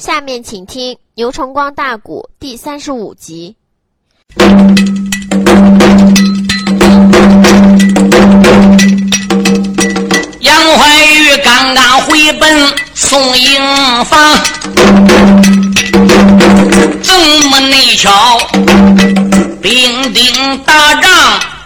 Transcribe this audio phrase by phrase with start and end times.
[0.00, 3.54] 下面请听《牛崇光大鼓》第三十五集。
[10.40, 13.60] 杨怀玉刚刚回奔宋营
[14.06, 14.18] 房，
[17.02, 17.14] 怎
[17.50, 18.38] 么内巧
[19.60, 21.12] 兵丁打仗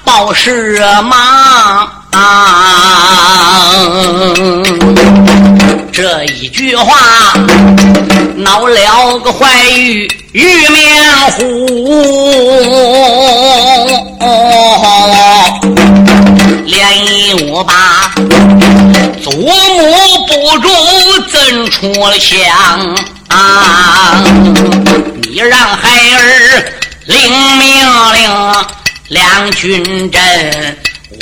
[0.05, 2.04] 报事忙？
[2.15, 2.23] 啊
[5.93, 7.33] 这一句话
[8.37, 9.19] 闹了？
[9.21, 11.41] 个怀玉玉面虎，
[16.67, 18.13] 连一我把
[19.23, 19.47] 祖母
[20.27, 20.69] 不住
[21.33, 22.19] 怎出了？
[22.19, 22.37] 乡？
[25.23, 26.73] 你让孩儿
[27.07, 27.17] 领
[27.59, 27.63] 命
[28.13, 28.23] 令，
[29.09, 30.21] 两军阵。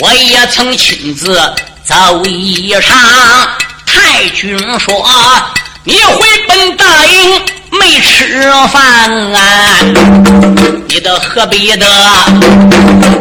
[0.01, 1.35] 我也曾亲自
[1.85, 2.97] 走一场。
[3.87, 5.07] 太君说
[5.85, 9.41] ：“你回本大营没吃饭啊？
[10.87, 11.87] 你的何必的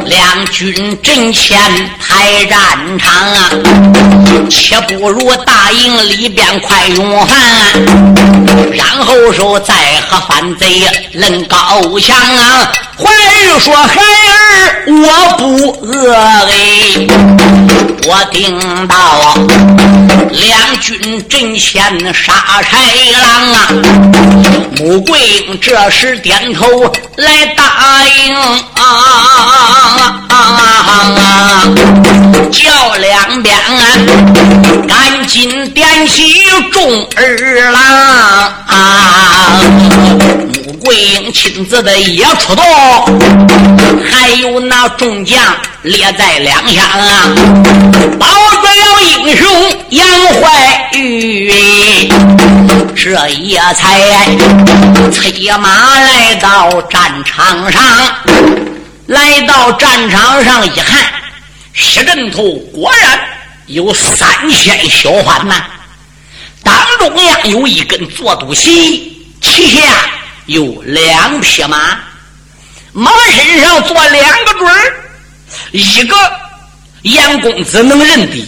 [0.06, 1.58] 两军阵前
[2.00, 3.50] 排战场啊？
[4.50, 7.40] 且不如大营里边快用饭，
[8.74, 10.82] 然后说再和反贼
[11.14, 11.58] 论高
[12.00, 16.54] 强啊！”怀玉说：“孩儿，我不饿哎，
[18.08, 19.34] 我听到
[20.30, 23.58] 两军阵前杀豺狼啊！”
[24.78, 28.36] 穆桂英这时点头来答应
[28.74, 30.10] 啊，
[32.52, 33.56] 叫两边
[34.88, 38.54] 赶紧点起众儿郎！
[40.84, 42.66] 桂英亲自的也出动，
[44.10, 45.40] 还有那众将
[45.84, 47.36] 列在两厢啊，
[48.20, 49.48] 保住了英雄
[49.90, 50.08] 杨
[50.42, 52.12] 怀玉，
[52.96, 54.28] 这也才
[55.12, 57.84] 催马来到战场上，
[59.06, 61.06] 来到战场上一看，
[61.74, 62.42] 石阵头
[62.74, 63.20] 果然
[63.68, 65.64] 有三千小环呐，
[66.64, 69.88] 当中央有一根坐肚旗，旗下。
[70.52, 71.98] 有两匹马，
[72.92, 74.94] 马身上坐两个准儿，
[75.72, 76.18] 一个
[77.04, 78.46] 杨公子能认得，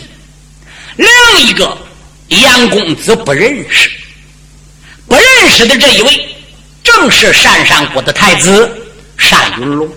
[0.97, 1.07] 另
[1.47, 1.77] 一个
[2.27, 3.89] 杨公子不认识。
[5.07, 6.35] 不认识的这一位，
[6.83, 8.69] 正是单上国的太子
[9.31, 9.87] 单云龙；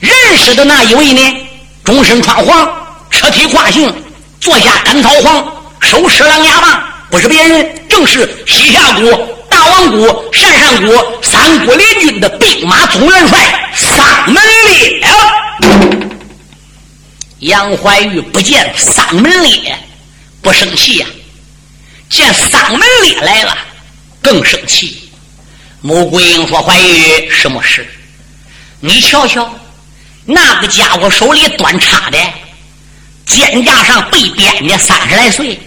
[0.00, 1.48] 认识的那一位呢，
[1.84, 2.66] 终身穿黄，
[3.10, 3.92] 车体跨行，
[4.40, 9.36] 坐下甘草黄，手持狼牙棒，不是别人，正是西夏国。
[9.80, 10.92] 大王谷、单上谷
[11.22, 15.02] 三国联军的兵马总元帅丧门烈，
[17.38, 19.74] 杨怀玉不见丧门烈，
[20.42, 21.06] 不生气呀；
[22.10, 23.56] 见丧门烈来了，
[24.20, 25.10] 更生气。
[25.80, 27.88] 穆桂英说：“怀玉，什么事？
[28.80, 29.50] 你瞧瞧，
[30.26, 32.18] 那个家伙手里端插的，
[33.24, 35.58] 肩胛上被鞭的三十来岁，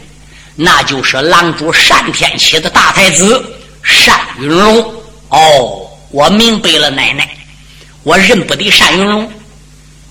[0.55, 3.43] 那就是狼主单天启的大太子。”
[3.83, 7.29] 单云龙，哦，我明白了，奶奶，
[8.03, 9.31] 我认不得单云龙，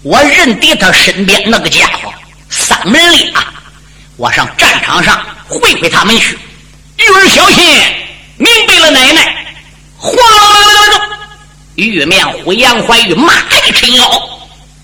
[0.03, 2.13] 我认得他身边那个家伙
[2.51, 3.53] 三门烈啊！
[4.17, 6.39] 我上战场上会会他们去。
[6.99, 7.65] 玉儿小心，
[8.37, 9.47] 明白了，奶奶。
[9.97, 11.19] 哗啦啦啦啦！
[11.77, 13.33] 玉面虎杨怀玉马
[13.67, 14.23] 一沉腰，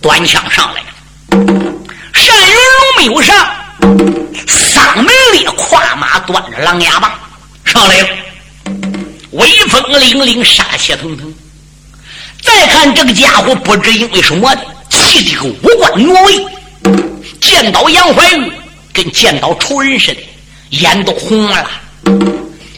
[0.00, 0.88] 端枪上来了。
[1.30, 3.36] 单云龙没有上，
[4.46, 7.12] 三门烈跨马端着狼牙棒
[7.64, 8.08] 上来了。
[9.32, 11.32] 威风凛凛，杀气腾腾。
[12.42, 16.46] 再看这个家伙，不知因为什么的，气的个五官挪位。
[17.40, 18.52] 见到杨怀玉，
[18.92, 20.20] 跟见到仇人似的，
[20.70, 21.70] 眼都红了。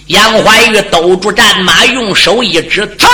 [0.06, 3.06] 杨怀玉兜住战马，用手一指：“走！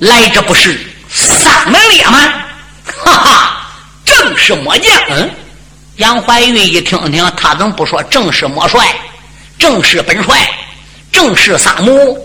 [0.00, 0.78] 来者不是
[1.08, 2.18] 三门烈吗？
[2.84, 3.70] 哈哈，
[4.04, 5.30] 正是末将。”嗯，
[5.96, 8.84] 杨怀玉一听听，他怎么不说正是末帅？
[9.58, 10.50] 正是本帅。
[11.14, 12.18] 正是丧母，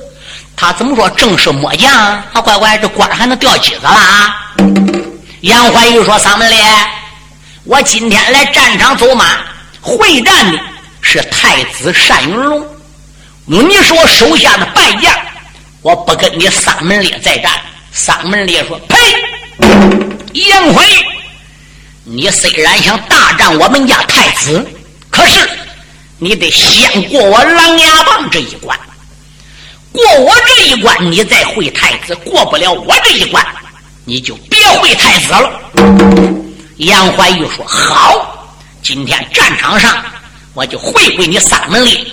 [0.55, 1.93] 他怎么说正是末将？
[1.93, 4.35] 啊，乖乖，这官还能调几个了啊？
[5.41, 6.65] 杨怀玉说：“丧门烈，
[7.65, 9.25] 我今天来战场走马
[9.79, 10.59] 会战的
[11.01, 12.65] 是太子单云龙。
[13.45, 15.15] 你是我手下的败将，
[15.83, 17.51] 我不跟你三门烈再战。”
[17.93, 18.97] 三门烈说：“呸！
[20.33, 20.83] 杨怀，
[22.05, 24.65] 你虽然想大战我们家太子，
[25.11, 25.47] 可是……”
[26.21, 28.77] 你得先过我狼牙棒这一关，
[29.93, 33.45] 过我这一关，你再会太子；过不了我这一关，
[34.03, 35.49] 你就别会太子了。
[36.75, 40.03] 杨怀玉说：“好，今天战场上
[40.53, 42.05] 我就会会你三门烈。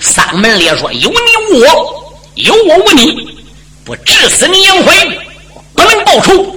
[0.00, 3.32] 三门烈说：“有你无我，有我无你，
[3.84, 5.06] 不治死你杨怀，
[5.72, 6.56] 不能报仇。”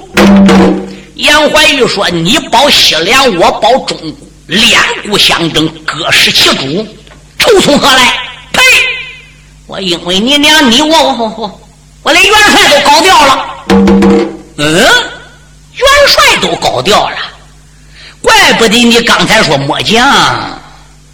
[1.18, 6.88] 杨怀玉说：“你保西凉，我保中国，两股相争，各失其主，
[7.38, 8.04] 仇从何来？
[8.52, 8.62] 呸！
[9.68, 11.62] 我因为你娘，你我我我
[12.02, 13.46] 我连元帅都搞掉了。
[14.58, 17.16] 嗯，元帅都搞掉了，
[18.24, 20.60] 怪不得你刚才说末将，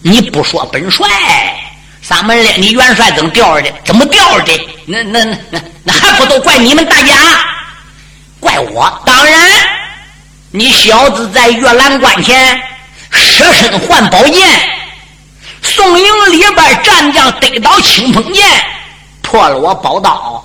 [0.01, 1.05] 你不说本帅。”
[2.07, 3.73] 咱们连，你元帅怎么掉的？
[3.83, 4.67] 怎么掉的？
[4.85, 7.13] 那那那那还不都怪你们大家？
[8.39, 9.01] 怪我？
[9.05, 9.49] 当然，
[10.51, 12.61] 你小子在月兰关前
[13.15, 14.47] 舍身换宝剑，
[15.61, 18.45] 宋营里边战将得到青锋剑，
[19.21, 20.43] 破了我宝刀。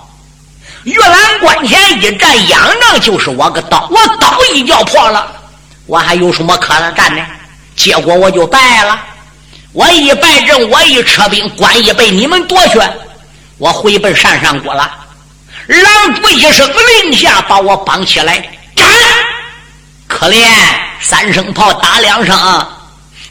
[0.85, 5.31] 月兰关前一战，仰仗就是我个刀，我刀一叫破了，
[5.87, 7.23] 我还有什么可能战的？
[7.77, 8.99] 结果我就败了。
[9.73, 12.81] 我一败阵，我一撤兵，关一被你们夺去，
[13.59, 14.91] 我回奔山上国了。
[15.67, 16.69] 狼主一声
[17.05, 18.37] 令下，把我绑起来
[18.75, 18.89] 斩。
[20.11, 20.45] 可怜
[21.01, 22.37] 三声炮打两声，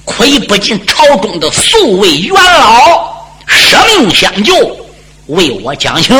[0.05, 4.55] 亏不尽朝中的数位元老舍命相救，
[5.27, 6.17] 为我讲情。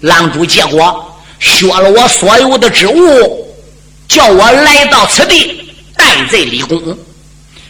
[0.00, 3.54] 狼主结果削了我所有的职务，
[4.08, 6.98] 叫我来到此地戴罪立功。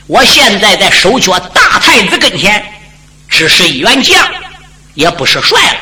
[0.07, 2.65] 我现在在守缺大太子跟前，
[3.29, 4.17] 只是一员将，
[4.95, 5.79] 也不是帅了。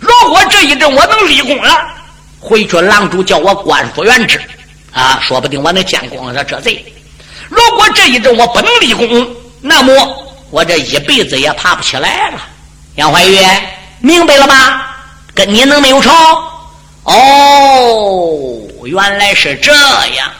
[0.00, 1.78] 如果这一阵我能立功了，
[2.40, 4.40] 回去郎主叫我官复原职，
[4.92, 6.84] 啊，说不定我能见光了这贼。
[7.48, 9.26] 如果这一阵我不能立功，
[9.60, 9.92] 那么
[10.50, 12.40] 我这一辈子也爬不起来了。
[12.96, 13.38] 杨怀玉，
[14.00, 14.96] 明白了吧？
[15.34, 16.10] 跟你能没有仇？
[17.04, 20.30] 哦，原来是这样。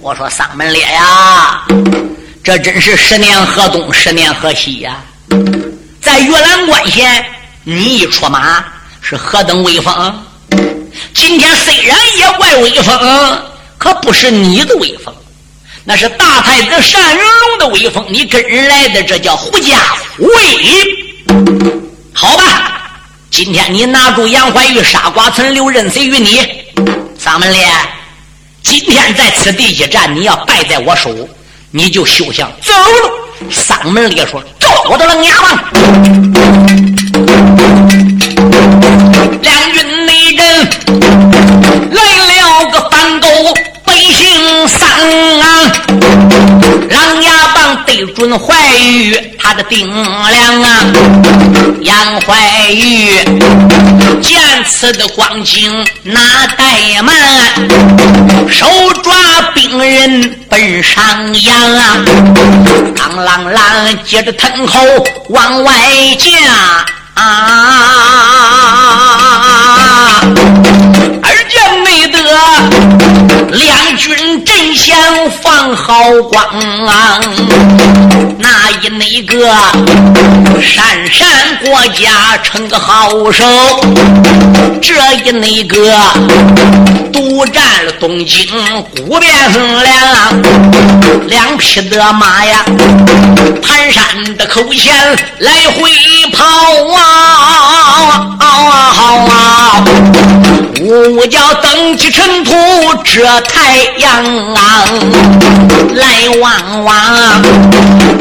[0.00, 1.64] 我说丧门烈呀！
[2.44, 4.96] 这真是十年河东，十年河西呀！
[6.00, 7.24] 在玉兰关前，
[7.64, 8.64] 你一出马
[9.00, 10.24] 是何等威风？
[11.14, 13.42] 今天虽然也怪威风，
[13.82, 15.12] 可不是你的威风，
[15.82, 18.06] 那是大太子单云龙的威风。
[18.08, 19.76] 你跟人来的，这叫狐假
[20.16, 20.32] 虎威。
[22.12, 26.48] 好吧，今天你拿住杨怀玉，杀瓜存留，任谁于你？
[27.18, 27.66] 三门烈，
[28.62, 31.12] 今天在此地一战，你要败在我手。
[31.72, 33.10] 你就休想走了！
[33.50, 35.58] 丧门烈说：“走我的狼牙棒！”
[39.42, 40.70] 两军内人
[41.90, 43.26] 来了个反斗，
[43.96, 44.88] 姓丧
[45.40, 45.72] 啊！
[46.90, 50.68] 狼牙棒对准怀玉，他的顶梁啊！
[51.82, 53.12] 杨怀玉
[54.20, 56.20] 见此的光景，哪
[56.56, 57.14] 怠慢，
[58.48, 58.66] 手
[59.02, 59.14] 抓
[59.54, 60.38] 兵刃。
[60.48, 61.00] 奔上
[61.44, 62.04] 扬啊，
[62.94, 64.78] 当啷啷，接着腾口
[65.30, 65.72] 往外
[66.18, 66.28] 架
[67.14, 67.24] 啊！
[71.22, 72.18] 而见没得
[73.50, 74.96] 两军阵前
[75.42, 76.44] 放好光
[76.86, 77.20] 啊！
[78.38, 79.46] 那一那个
[80.60, 81.28] 闪闪
[81.64, 83.44] 国家称个好手，
[84.80, 84.94] 这
[85.24, 85.92] 一那个
[87.12, 88.46] 独占了东京
[88.96, 89.22] 古汴
[89.82, 90.42] 梁。
[91.26, 92.64] 两匹的马呀，
[93.62, 94.04] 盘山
[94.36, 94.94] 的口前
[95.38, 95.90] 来回
[96.32, 96.44] 跑
[96.94, 97.00] 啊！
[98.38, 98.48] 啊！
[100.80, 102.52] 呜呜叫登起尘土
[103.04, 104.84] 遮太阳啊！
[105.94, 106.94] 来望望，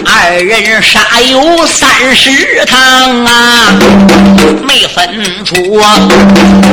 [0.05, 0.99] 二人杀
[1.29, 2.79] 有三十趟
[3.25, 3.31] 啊！
[4.63, 5.55] 没分出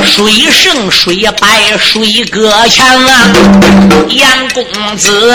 [0.04, 3.30] 谁胜谁败谁搁强啊！
[4.08, 4.64] 杨公
[4.96, 5.34] 子。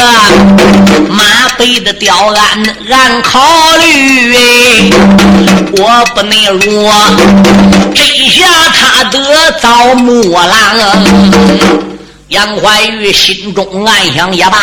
[1.10, 1.24] 马
[1.58, 3.40] 背的吊鞍，俺考
[3.80, 4.94] 虑
[5.78, 6.92] 我不能如
[7.94, 9.20] 这下他得
[9.62, 11.93] 遭木狼。
[12.34, 14.58] 杨怀玉心中暗想：也罢，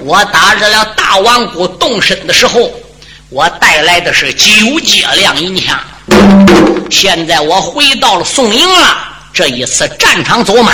[0.00, 2.68] 我打着了大王谷动身的时候，
[3.28, 5.78] 我带来的是九节亮银枪。
[6.90, 8.98] 现在我回到了宋营了，
[9.32, 10.72] 这一次战场走马，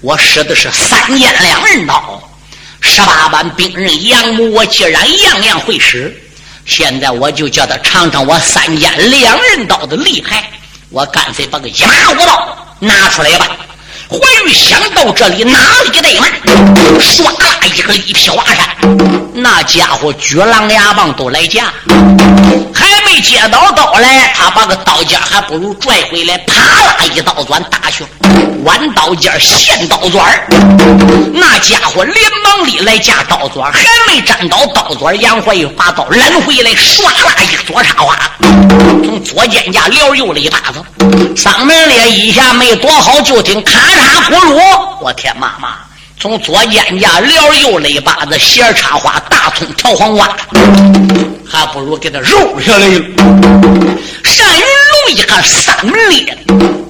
[0.00, 2.20] 我使的是三尖两刃刀。
[2.80, 6.12] 十八般兵刃，杨母我既然样样会使，
[6.66, 10.50] 现在我就叫他尝尝我三尖两刃刀的厉害。
[10.90, 13.46] 我干脆把个一马武刀拿出来吧。
[14.10, 16.30] 怀玉想到这里，哪里怠慢，
[16.98, 18.66] 唰啦一个一劈华山，
[19.34, 21.70] 那家伙举狼牙棒都来架，
[22.72, 28.02] 还没接到刀来，他把个刀尖还不如拽回来，啪啦一刀钻打去，
[28.64, 30.24] 弯刀尖现刀钻
[31.34, 38.16] 那家伙连忙里来架刀钻，还没沾到刀钻，杨怀玉把刀揽回来，唰啦一个左插花，
[39.04, 40.82] 从左肩胛撩右了一把子，
[41.36, 45.76] 嗓门咧一下没躲好，就听咔嚓咕噜，我天妈妈！
[46.20, 50.36] 从左肩胛撩右肋把子，斜插花，大葱条黄瓜，
[51.48, 53.00] 还不如给他揉下来了。
[54.38, 56.36] 单云龙一看三门裂，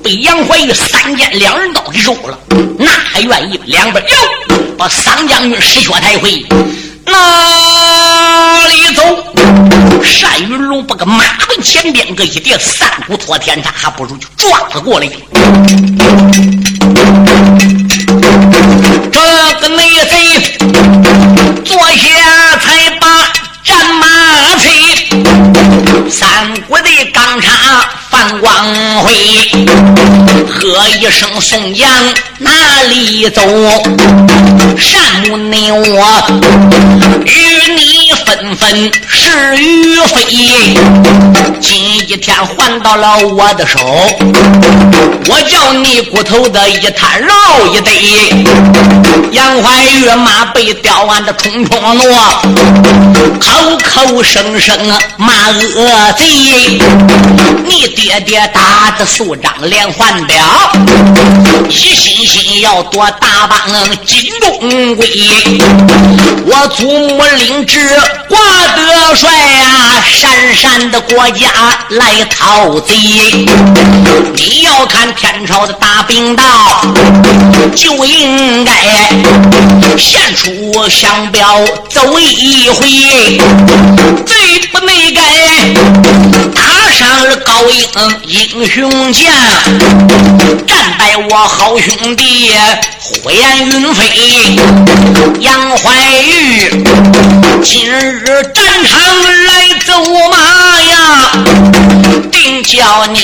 [0.03, 2.39] 被杨怀玉三剑两人刀给揉了，
[2.79, 3.61] 那还愿意？
[3.67, 4.17] 两边哟，
[4.79, 6.45] 把桑将军失血抬回，
[7.05, 9.03] 哪里走？
[10.23, 15.07] 单云龙把个马奔前边个一叠三股托天叉，还不如就撞了过来。
[28.69, 29.13] 放光辉，
[30.47, 31.89] 喝一声宋江
[32.39, 32.51] 哪
[32.91, 33.41] 里走？
[34.77, 36.07] 山姆内我
[37.25, 37.98] 与你
[38.39, 40.79] 纷纷是与非，
[41.61, 41.75] 今
[42.09, 43.81] 一天还到了我的手，
[45.29, 47.35] 我叫你骨头的一滩肉
[47.75, 47.93] 一堆。
[49.33, 52.07] 杨怀玉马被吊完的冲冲挪，
[53.41, 54.79] 口口声声
[55.17, 55.35] 骂
[55.75, 56.25] 恶贼。
[57.65, 60.37] 你爹爹打的数张连环表，
[61.69, 63.59] 一心心要夺大帮
[64.07, 65.09] 金中贵。
[66.47, 68.39] 我祖母领旨挂
[68.77, 71.49] 得帅啊，闪闪的国家
[71.89, 72.95] 来讨贼。
[74.35, 76.45] 你要看天朝的大兵道，
[77.75, 78.73] 就应该
[79.97, 80.51] 献出
[80.89, 81.59] 降表
[81.91, 83.41] 走一回，
[84.27, 85.23] 最不内该
[86.55, 87.89] 打上了高英
[88.25, 89.33] 英雄将，
[90.67, 92.53] 战败我好兄弟
[93.01, 94.38] 火焰云飞
[102.79, 103.19] 叫你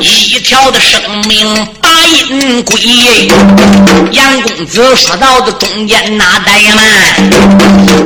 [0.00, 1.88] 一条的生命把
[2.28, 3.30] 阴归。
[4.10, 6.84] 杨公子说到的中间那怠慢，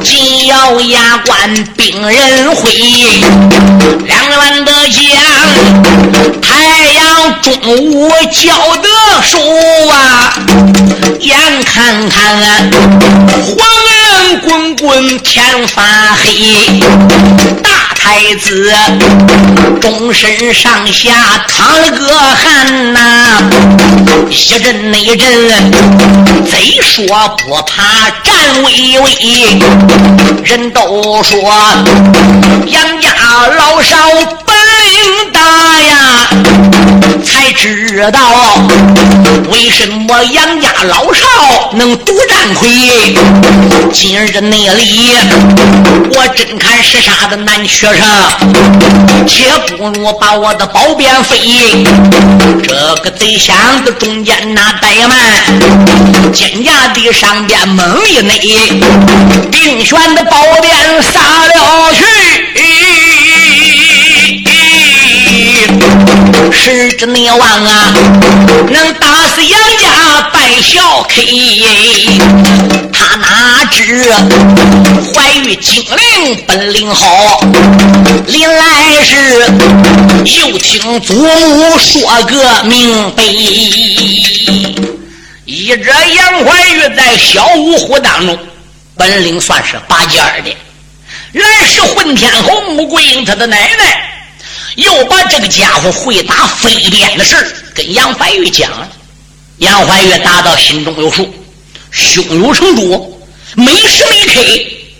[0.03, 2.71] 紧咬牙关病人会，
[4.05, 5.00] 两员的将，
[6.43, 6.53] 太
[6.93, 7.55] 阳中
[7.91, 8.89] 午交得
[9.25, 9.39] 手
[9.89, 10.35] 啊，
[11.21, 11.35] 眼
[11.65, 12.71] 看看
[13.43, 13.57] 黄
[13.89, 15.83] 烟滚滚天发
[16.23, 16.83] 黑，
[17.62, 18.73] 大太子
[19.78, 21.11] 终身上下
[21.47, 23.50] 淌了个汗呐，
[24.30, 25.28] 一阵那阵，
[26.50, 27.04] 贼说
[27.38, 29.61] 不怕战巍巍，
[30.45, 31.38] 人都说
[32.69, 33.12] 杨家
[33.59, 33.97] 老少
[37.61, 38.19] 知道
[39.50, 42.71] 为什么杨家老少能独占魁。
[43.93, 45.11] 今日那里，
[46.14, 48.07] 我真看是啥的难学生，
[49.26, 49.45] 且
[49.76, 51.85] 不如把我的宝鞭飞。
[52.62, 55.19] 这个贼箱子中间那怠慢，
[56.33, 58.38] 肩胛的上边猛一内，
[59.50, 60.79] 定选的宝鞭
[67.00, 67.95] 之内王啊，
[68.69, 72.21] 能打死杨家败小 K，
[72.92, 74.04] 他哪知
[75.14, 77.40] 怀玉精灵本领好，
[78.26, 79.16] 临来时
[80.26, 83.23] 又听祖母说个明白。
[85.47, 88.38] 一这杨怀玉在小五虎当中
[88.95, 90.54] 本领算是拔尖的，
[91.33, 94.10] 来是混天侯穆桂英他的奶奶。
[94.77, 97.35] 又把这个家伙会打飞鞭的事
[97.75, 98.89] 跟杨怀玉讲了，
[99.59, 101.33] 杨怀玉打到心中有数，
[101.91, 103.21] 胸有成竹，
[103.55, 104.41] 每时每刻，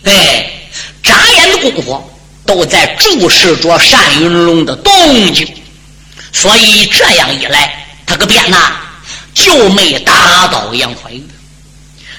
[0.05, 0.51] 哎，
[1.03, 2.11] 眨眼的功夫
[2.45, 5.47] 都在注视着单云龙的动静，
[6.33, 8.77] 所以这样一来，他个鞭呐
[9.35, 11.23] 就没打到杨怀玉。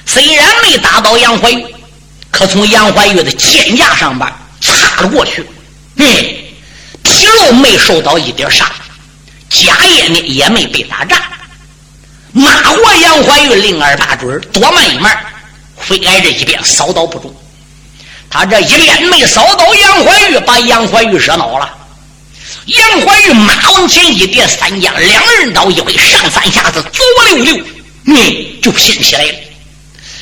[0.06, 1.66] 虽然没打到杨怀玉，
[2.32, 4.28] 可从杨怀玉的肩胛上边
[4.62, 5.46] 擦了过去，
[5.98, 6.48] 嘿。
[7.22, 8.68] 皮肉没受到一点伤，
[9.48, 11.22] 家业呢也没被打炸。
[12.32, 15.16] 马活杨怀玉零二八准，多慢一慢，
[15.78, 17.32] 非挨这一鞭扫倒不中。
[18.28, 21.72] 他这一鞭没扫倒杨怀玉，把杨怀玉惹恼了。
[22.66, 27.64] 杨怀玉马往前一点，三将两人刀一挥，上三下子左溜溜，
[28.04, 29.34] 你就拼起来了。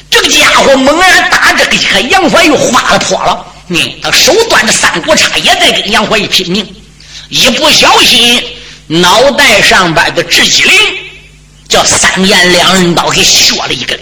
[0.09, 6.75] 这个家伙猛然打这个和杨怀玉花了坡了，你他手端着三国叉，也在跟杨怀玉拼命，
[7.29, 8.43] 一不小心
[8.87, 10.73] 脑袋上边的直脊灵
[11.67, 13.99] 叫三言两刃刀给削了一根，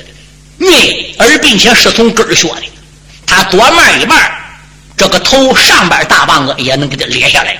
[0.57, 2.63] 你而并且是从根儿削的，
[3.25, 4.31] 他多慢一半，
[4.95, 7.57] 这个头上边大棒子也能给他裂下来。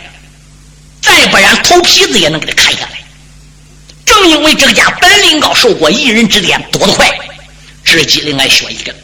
[1.02, 2.98] 再不然，头皮子也能给他砍下来。
[4.06, 7.12] 正因为这个家本领高，受过一人指点，躲得快，
[7.84, 8.96] 直接灵挨削一个。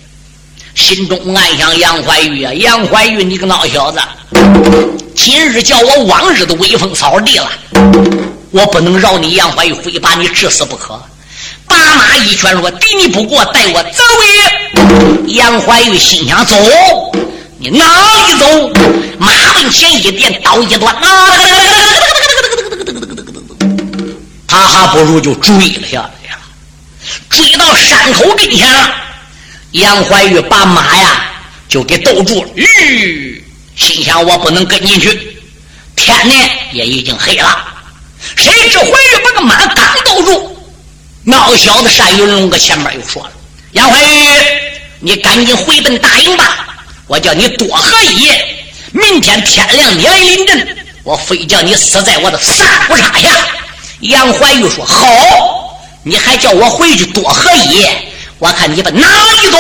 [0.76, 4.00] 心中暗想：杨怀玉啊，杨怀玉，你个孬小子，
[5.16, 7.50] 今日叫我往日的威风扫地了，
[8.52, 11.00] 我不能饶你杨怀玉，非把你治死不可。
[11.66, 14.04] 把马一拳说：“敌你不过，带我走
[14.36, 16.56] 也。”杨怀玉心想：走。
[17.58, 17.86] 你哪
[18.28, 18.46] 里走？
[19.18, 20.94] 马奔前一点，刀一断，
[24.48, 26.38] 他还不如就追了下来呀！
[27.30, 28.92] 追到山口跟前了，
[29.74, 31.26] 杨怀玉把马呀
[31.68, 32.50] 就给兜住了。
[32.56, 33.44] 吁，
[33.76, 35.38] 心想我不能跟进去，
[35.96, 36.34] 天呢
[36.72, 37.68] 也已经黑了。
[38.36, 40.58] 谁知怀玉把个马刚兜住，
[41.24, 43.32] 那小子单云龙搁前面又说了
[43.74, 44.40] ：“杨怀玉，
[45.00, 46.68] 你赶紧回奔大营吧。”
[47.08, 53.30] 我叫你多喝一夜，明天天亮你来临阵，我非叫你死在我的三虎叉下。
[54.00, 58.08] 杨怀玉说：“好，你还叫我回去多喝一夜？
[58.44, 59.58] 我看你把哪里走？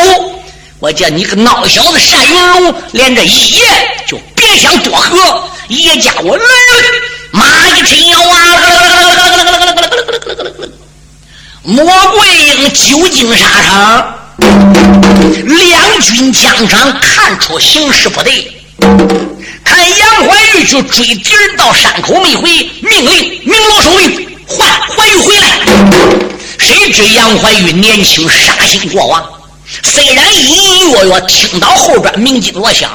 [0.79, 3.63] 我叫你个孬小子单云龙，连这一夜
[4.05, 5.41] 就别想多喝。
[5.69, 6.49] 叶家我来了，
[7.31, 8.35] 马一听要啊，
[11.61, 14.19] 魔鬼英久经沙场。”
[15.45, 18.51] 两军将长看出形势不对，
[19.63, 22.49] 看杨怀玉就追敌人到山口没回，
[22.81, 25.59] 命令明罗守令换怀玉回来。
[26.63, 29.21] 谁知杨怀玉年轻杀心过往，
[29.83, 32.89] 虽然隐隐约约听到后边鸣金锣响，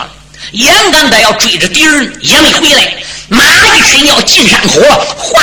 [0.52, 2.94] 眼看他要追着敌人也没回来，
[3.28, 5.42] 马一群要进山口了，哗！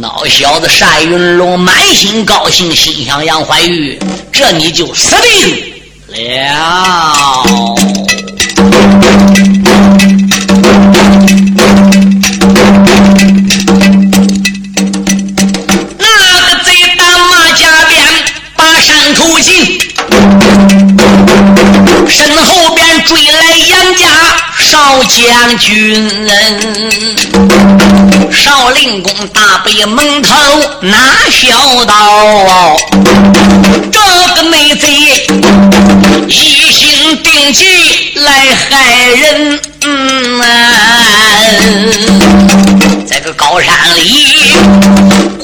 [0.00, 3.98] 老小子单云龙满心高兴，心想杨怀玉，
[4.30, 5.72] 这你就死定
[6.08, 7.44] 了。
[19.04, 19.78] 把山口进，
[22.08, 24.08] 身后边追来杨家
[24.58, 26.10] 少将军。
[28.32, 30.30] 少林公大背蒙头
[30.80, 30.96] 拿
[31.30, 32.76] 小刀，
[33.92, 34.00] 这
[34.36, 34.88] 个内贼
[36.26, 38.32] 一心定计来
[38.70, 39.60] 害人。
[43.06, 44.54] 在个高山里，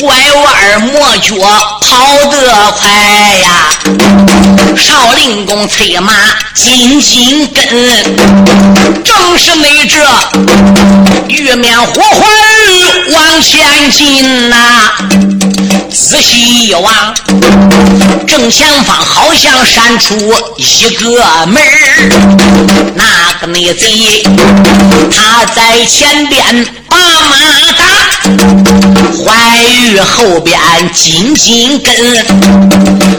[0.01, 1.35] 拐弯抹角
[2.01, 2.89] 跑得快
[3.43, 3.69] 呀！
[4.75, 6.15] 少林公催马
[6.55, 7.63] 紧紧跟，
[9.05, 9.99] 正是那这
[11.29, 12.23] 玉面火魂
[13.13, 14.57] 往前进呐！
[15.93, 17.15] 仔细一望，
[18.27, 20.17] 正前方好像闪出
[20.57, 21.63] 一个门
[22.95, 23.05] 那
[23.41, 24.25] 个内贼
[25.15, 27.37] 他在前边把马
[27.77, 27.85] 打，
[29.25, 30.59] 怀玉后边
[30.93, 31.95] 紧紧跟，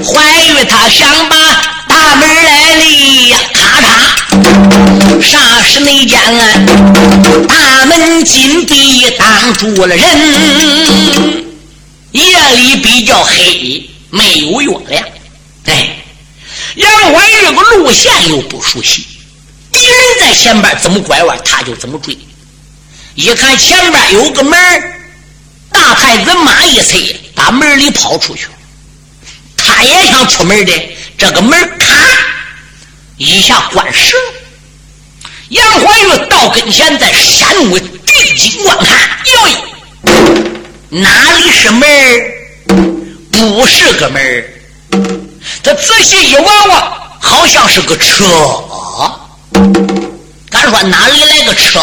[0.04, 1.36] 怀玉他想把
[1.88, 3.86] 大门来立呀，咔嚓，
[5.21, 6.19] 霎时内间
[7.47, 10.06] 大门紧闭挡住了人。
[12.12, 12.24] 夜
[12.58, 15.06] 里比较黑，没有月亮。
[15.65, 15.95] 哎，
[16.76, 19.06] 杨怀玉个路线又不熟悉，
[19.71, 22.17] 敌人在前边怎么拐弯，他就怎么追。
[23.15, 25.01] 一看前边有个门儿
[25.72, 28.48] 大太子马一催，把门里跑出去。
[29.58, 30.72] 他也想出门的，
[31.18, 31.96] 这个门咔
[33.18, 34.16] 一下关实。
[35.50, 39.42] 杨怀玉到跟前，在山屋定睛观看，哟。
[40.90, 41.88] 哪里是门
[43.32, 44.46] 不是个门
[45.64, 48.26] 他仔细一望望，好像是个车。
[50.50, 51.80] 敢说哪里来个车？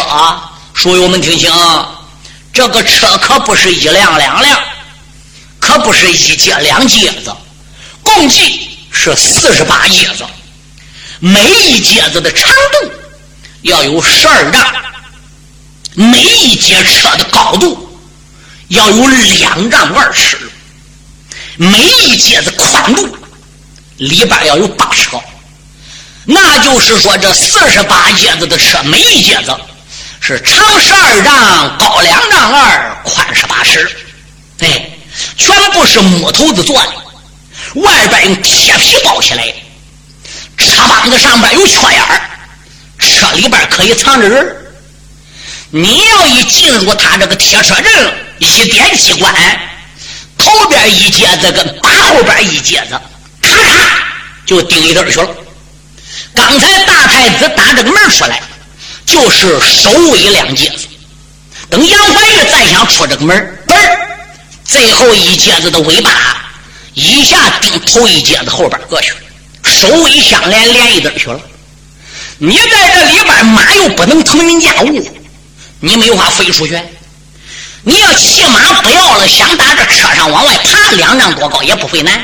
[0.73, 1.51] 书友们听清，
[2.53, 4.59] 这个车可不是一辆两辆，
[5.59, 7.33] 可不是一节两节子，
[8.03, 10.25] 共计是四十八节子，
[11.19, 12.91] 每一节子的长度
[13.61, 14.73] 要有十二丈，
[15.93, 17.85] 每一节车的高度。
[18.69, 20.37] 要有两丈二尺，
[21.57, 23.17] 每一节子宽度
[23.97, 25.19] 里边要有八尺高，
[26.25, 29.59] 那就是说这四十八节子的车，每一节子
[30.21, 33.89] 是长十二丈，高两丈二，宽十八尺。
[34.59, 34.89] 哎，
[35.37, 39.53] 全部是木头子做的，外边用铁皮包起来。
[40.57, 42.21] 车帮子上边有缺眼儿，
[42.99, 44.55] 车里边可以藏着人。
[45.71, 49.33] 你要一进入他这个铁车阵，一点机关，
[50.37, 52.99] 头边一节子跟把后边一节子，
[53.41, 53.85] 咔嚓
[54.45, 55.29] 就顶一根去了。
[56.35, 58.41] 刚才大太子打这个门出来，
[59.09, 60.87] 就是首尾两节子。
[61.67, 63.35] 等杨怀玉再想出这个门，
[63.67, 63.97] 门
[64.63, 66.11] 最后一节子的尾巴
[66.93, 69.17] 一下顶头一节子后边过去了，
[69.63, 71.39] 首尾相连，连一根去了。
[72.37, 75.21] 你在这里边，马又不能腾云驾雾。
[75.79, 76.79] 你没有法飞出去，
[77.83, 82.23] 你要骑马不要了，想打这车上往外爬，两丈多高也不费难。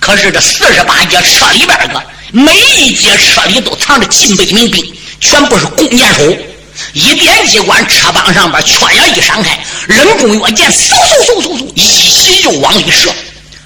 [0.00, 6.36] 可是这四十八节车里边个，每一节车里都藏着近百名兵，全部是弓箭手。
[6.92, 13.10] 一点机关，车帮上边缺眼一闪开，人弓月箭，嗖嗖嗖嗖嗖，一起就往里射。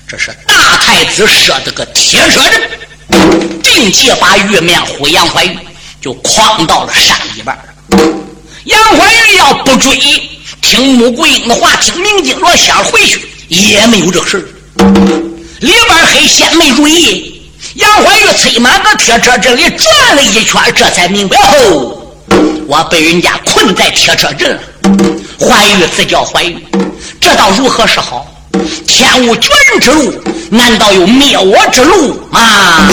[0.07, 2.71] 这是大太子设的个铁车阵，
[3.62, 5.59] 定计把玉面虎杨怀玉
[6.01, 7.57] 就诓到了山里边。
[8.64, 9.99] 杨怀玉要不追，
[10.62, 14.55] 听穆桂英的话，听明镜罗仙回去也没有这事
[15.61, 17.38] 里边黑先没注意，
[17.79, 21.97] 杨怀玉催马到铁车阵里转了一圈，这才明白哦，
[22.67, 24.61] 我被人家困在铁车阵了。
[25.38, 26.59] 怀玉自叫怀玉，
[27.21, 28.27] 这道如何是好？
[28.88, 30.12] 天无绝人之路，
[30.51, 32.88] 难道有灭我之路吗？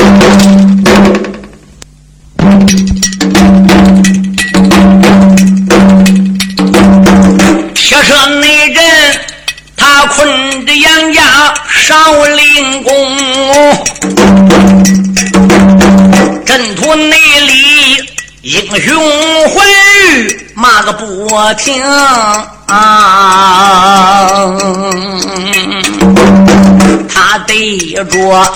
[7.73, 9.19] 铁车内人，
[9.75, 11.23] 他困着杨家
[11.81, 11.95] 少
[12.25, 13.17] 林公，
[16.55, 18.01] 阵图内里
[18.43, 18.95] 英雄
[19.49, 19.61] 魂
[20.53, 21.83] 骂个不停
[22.67, 24.47] 啊！
[27.09, 28.55] 他对着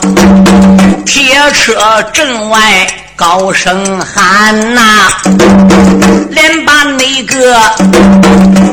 [1.05, 2.98] 铁车阵外。
[3.19, 4.81] 高声喊呐，
[6.29, 7.53] 连把那个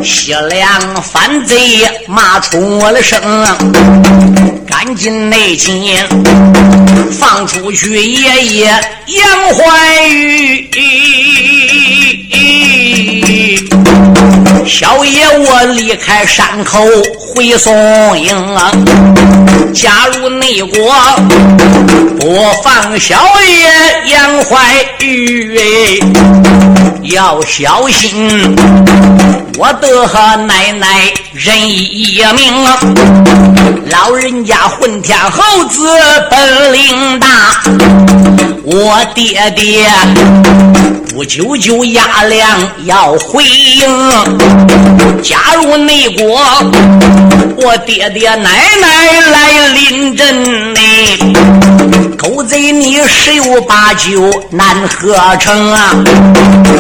[0.04, 3.20] 西凉反贼骂出了声，
[4.64, 5.98] 赶紧内紧
[7.18, 10.70] 放出去爷爷杨怀玉。
[14.66, 16.80] 小爷我离开山口
[17.18, 17.72] 回松
[18.18, 18.34] 营，
[19.72, 20.94] 加入内国
[22.18, 24.56] 不放小爷杨怀
[25.00, 25.58] 玉，
[27.02, 28.56] 要小心
[29.58, 30.06] 我的
[30.44, 30.86] 奶奶
[31.32, 32.52] 人一命，
[33.90, 35.88] 老人家混天猴子
[36.30, 37.62] 本领大，
[38.78, 39.86] 我爹爹
[41.08, 43.88] 不久就压粮要回营。
[45.22, 46.38] 加入内国，
[47.56, 51.16] 我爹爹奶奶来临阵内，
[52.16, 55.90] 狗贼你十有八九难合成啊！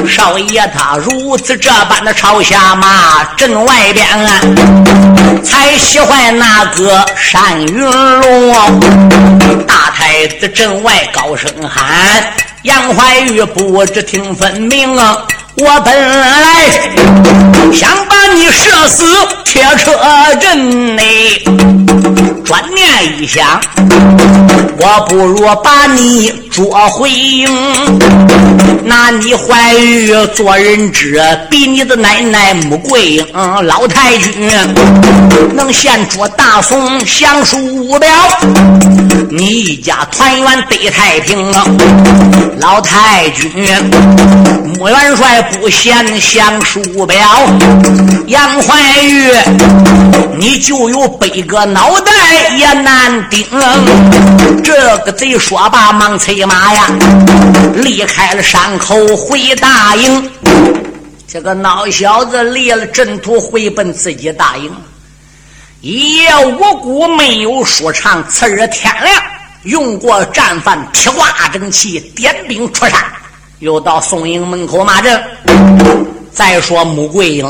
[0.08, 4.40] 少爷他如此这般的朝下骂，阵外边啊，
[5.44, 8.80] 才喜欢那个单云龙。
[9.66, 12.24] 大太子阵外高声喊，
[12.62, 15.18] 杨怀玉不知听分明啊！
[15.58, 16.66] 我本来
[17.72, 19.06] 想把你射死
[19.42, 19.90] 铁车
[20.38, 21.42] 阵内，
[22.44, 22.86] 转念
[23.18, 23.58] 一想，
[24.78, 27.48] 我不如把你捉回营。
[28.84, 33.26] 拿你怀玉做人质，比你的奶奶穆桂英
[33.64, 34.48] 老太君
[35.54, 38.08] 能献出大宋降书表，
[39.30, 41.50] 你一家团圆得太平。
[42.58, 43.50] 老太君，
[44.78, 45.45] 穆元帅。
[45.52, 47.18] 不嫌降书表，
[48.26, 49.30] 杨怀玉，
[50.38, 52.12] 你就有背个脑袋
[52.56, 53.44] 也难顶。
[54.62, 56.86] 这个贼说罢，忙催马呀，
[57.74, 60.30] 离开了山口回大营。
[61.28, 64.70] 这个孬小子离了阵图，回奔自己大营。
[65.80, 69.22] 一夜无故没有说唱，次日天亮，
[69.62, 73.04] 用过战犯，披挂整齐，点兵出山。
[73.58, 75.22] 又到宋营门口骂阵。
[76.32, 77.44] 再说穆桂英，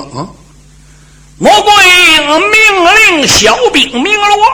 [1.38, 1.72] 穆桂
[2.06, 4.46] 英命令小兵鸣锣，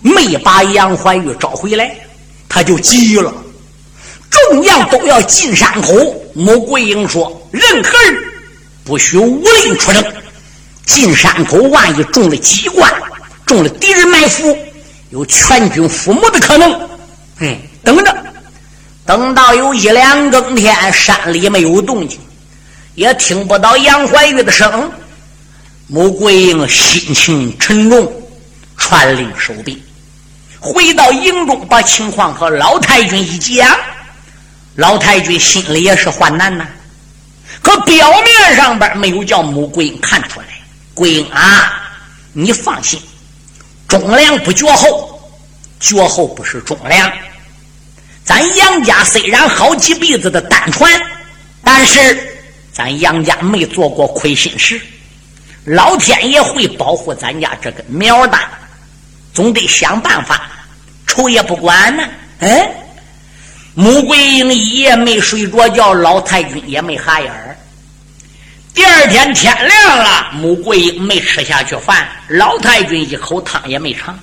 [0.00, 1.96] 没把杨怀玉找回来，
[2.48, 3.32] 他就急了。
[4.28, 5.94] 众将都要进山口，
[6.34, 8.24] 穆桂英说：“任何人
[8.84, 10.04] 不许无令出征。
[10.84, 12.92] 进山口，万一中了机关，
[13.46, 14.58] 中了敌人埋伏，
[15.10, 16.88] 有全军覆没的可能。
[17.38, 18.16] 哎，等着。”
[19.06, 22.18] 等到有一两更天，山里没有动静，
[22.96, 24.90] 也听不到杨怀玉的声。
[25.86, 28.12] 穆桂英心情沉重，
[28.76, 29.80] 传令收兵，
[30.58, 33.78] 回到营中，把情况和老太君一讲。
[34.74, 36.66] 老太君心里也是患难呐，
[37.62, 40.46] 可表面上边没有叫穆桂英看出来。
[40.92, 41.72] 桂英啊，
[42.32, 43.00] 你放心，
[43.86, 45.20] 忠良不绝后，
[45.78, 47.10] 绝后不是忠良。
[48.26, 50.92] 咱杨家虽然好几辈子的单传，
[51.62, 52.28] 但是
[52.72, 54.80] 咱杨家没做过亏心事。
[55.64, 58.36] 老天爷会保护咱家这根苗的，
[59.32, 60.42] 总得想办法。
[61.06, 62.02] 愁也不管呢。
[62.40, 62.68] 哎，
[63.74, 67.56] 穆桂英一夜没睡着觉，老太君也没哈眼儿。
[68.74, 74.18] 第二天天亮了，穆桂英没吃下去饭，老太君一口汤也没尝。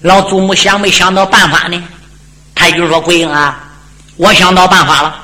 [0.00, 1.82] 老祖母想没想到办法呢？
[2.58, 3.56] 太君说：“桂英啊，
[4.16, 5.14] 我想到办法了，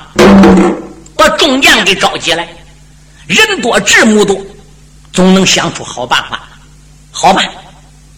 [1.17, 2.47] 把众将给召集来，
[3.27, 4.37] 人多智谋多。”
[5.11, 6.39] 总能想出好办法，
[7.11, 7.45] 好办！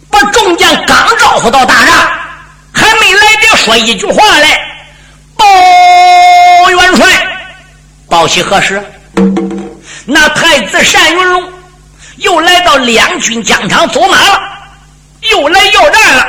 [0.09, 1.95] 把众将刚招呼到大帐，
[2.71, 4.59] 还没来得说一句话来，
[5.35, 5.45] 报
[6.69, 7.27] 元帅，
[8.07, 8.81] 报喜何事？
[10.05, 11.43] 那太子单云龙
[12.17, 14.41] 又来到两军疆场走马了，
[15.31, 16.25] 又来要战了。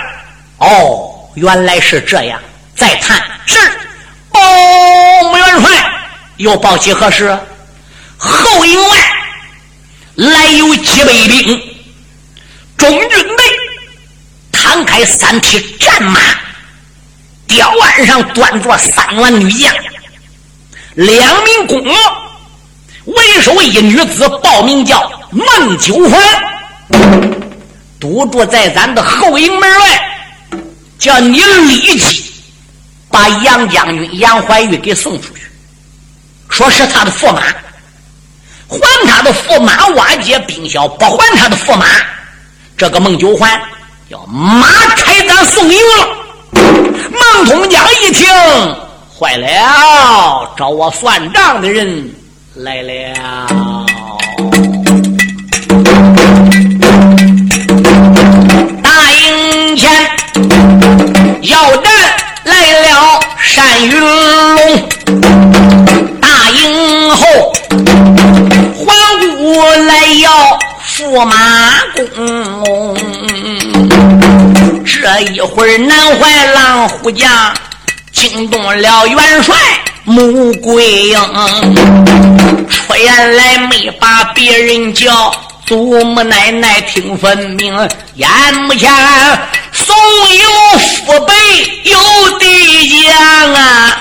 [0.59, 2.38] 哦，原来是这样。
[2.79, 3.57] 再探是
[4.31, 4.41] 报
[5.37, 5.93] 元帅，
[6.37, 7.37] 又报喜何事？
[8.17, 8.97] 后营外。
[10.14, 11.62] 来有几百兵，
[12.77, 13.43] 中军内
[14.51, 16.21] 摊开三匹战马，
[17.47, 19.73] 吊鞍上端坐三万女将，
[20.95, 21.95] 两名公娥，
[23.05, 26.21] 为首一女子，报名叫孟九环，
[28.01, 30.11] 堵住在咱的后营门外，
[30.99, 32.38] 叫你立即
[33.18, 35.40] 把杨将军杨怀玉给送出去，
[36.48, 37.42] 说是他的驸马。
[38.68, 38.78] 还
[39.09, 41.85] 他的驸马，瓦解兵消；不还他的驸马，
[42.76, 43.61] 这个孟九环
[44.07, 46.09] 要马开咱宋营了。
[46.52, 48.28] 孟通江一听，
[49.18, 52.09] 坏了，找我算账的人
[52.54, 53.85] 来了。
[58.81, 59.90] 大营前
[61.42, 61.92] 要战
[62.49, 63.21] 来了，
[63.57, 64.09] 单云龙。
[66.21, 67.53] 大营后。
[69.41, 71.35] 我来要驸马
[71.95, 72.97] 公，
[74.85, 77.55] 这一会儿南怀狼虎将
[78.13, 79.57] 惊动了元帅
[80.05, 81.19] 穆桂英，
[82.69, 85.33] 出言来没把别人叫，
[85.68, 87.74] 祖母奶奶听分明，
[88.14, 88.26] 眼
[88.62, 88.90] 目前
[89.70, 89.94] 送
[90.35, 91.35] 有父辈
[91.83, 94.00] 有弟将啊，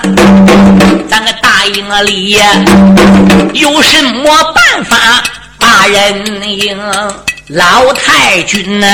[1.10, 2.38] 咱个大营里
[3.52, 4.96] 有什么办法？
[5.58, 6.74] 把人应
[7.48, 8.86] 老太君呢？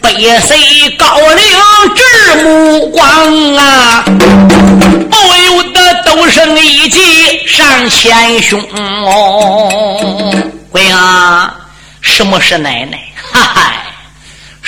[0.00, 0.10] 被
[0.48, 1.44] 谁高陵
[1.94, 4.04] 直目光啊？
[5.10, 8.58] 不由得抖身一急上前胸。
[10.72, 11.54] 贵啊，
[12.06, 12.98] 什么是奶奶？
[13.32, 13.72] 哈哈，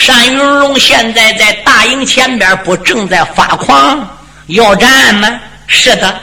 [0.07, 4.07] 单云龙现在在大营前边，不正在发狂
[4.48, 5.29] 要战吗？
[5.66, 6.20] 是的，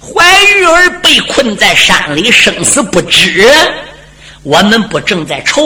[0.00, 0.24] 怀
[0.56, 3.50] 玉儿被困在山里，生死不知。
[4.42, 5.62] 我们不正在愁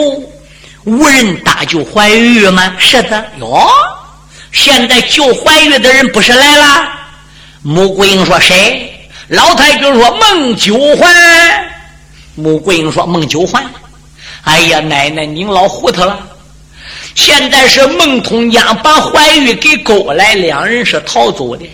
[0.83, 2.73] 无人搭救怀玉吗？
[2.79, 3.69] 是的，哟，
[4.51, 6.87] 现在救怀玉的人不是来了？
[7.61, 8.91] 穆桂英说谁？
[9.27, 11.09] 老太君说孟九环。
[12.35, 13.63] 穆桂英说孟九环。
[14.45, 16.17] 哎呀，奶奶您老糊涂了。
[17.13, 21.69] 现在是孟通江把怀玉给勾来，两人是逃走的，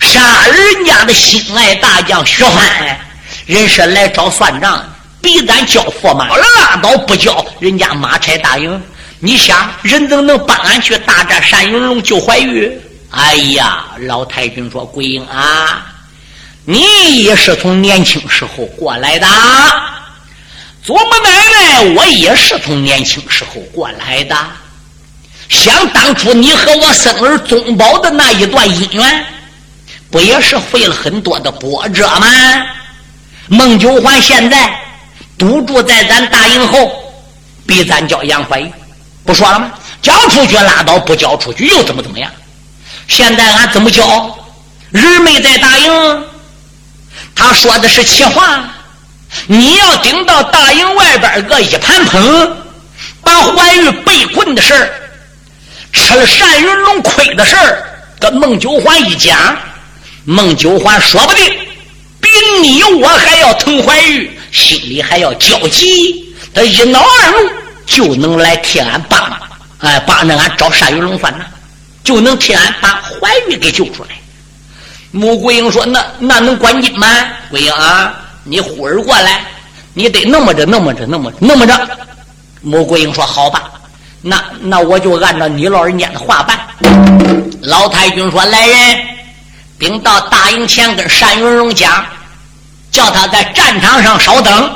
[0.00, 2.98] 杀人家的心爱大将薛欢，
[3.46, 4.84] 人是来找算账。
[5.20, 8.82] 比咱交驸马拉倒不交，人家马差大营，
[9.20, 12.72] 你想人怎能帮俺去大战单云龙救怀玉？
[13.10, 15.86] 哎呀，老太君说：“桂英啊，
[16.64, 19.26] 你也是从年轻时候过来的，
[20.84, 24.36] 祖母奶奶，我也是从年轻时候过来的。
[25.48, 29.26] 想当初你和我生儿宗宝的那一段姻缘，
[30.10, 32.26] 不也是费了很多的波折吗？
[33.48, 34.78] 孟九环现在。”
[35.38, 36.92] 独住在咱大营后，
[37.66, 38.72] 逼咱叫杨怀玉，
[39.24, 39.72] 不说了吗？
[40.00, 42.30] 交出去拉倒，不交出去又怎么怎么样？
[43.08, 44.36] 现在俺怎么交？
[44.90, 46.24] 人没在大营，
[47.34, 48.72] 他说的是气话。
[49.46, 52.50] 你要顶到大营外边个一盘烹，
[53.22, 54.90] 把怀玉被困的事儿，
[55.92, 57.82] 吃了单云龙亏的事儿，
[58.20, 59.56] 跟孟九环一讲，
[60.24, 61.44] 孟九环说不定
[62.20, 62.28] 比
[62.60, 64.38] 你我还要疼怀玉。
[64.52, 67.50] 心里还要焦急，他一恼二怒
[67.86, 69.40] 就能来替俺帮忙，
[69.78, 71.42] 哎，帮着俺找单云龙算账，
[72.04, 74.10] 就能替俺把怀玉给救出来。
[75.10, 77.06] 穆桂英说：“那那能管紧吗？
[77.50, 79.44] 桂英啊，你忽儿过来，
[79.94, 81.88] 你得那么着，那么着，那么那么着。”
[82.62, 83.70] 穆桂英说：“好吧，
[84.20, 86.58] 那那我就按照你老人家的话办。”
[87.62, 88.98] 老太君说：“来人，
[89.78, 92.04] 禀到大营前跟单云龙讲，
[92.90, 94.70] 叫他在战场上稍等，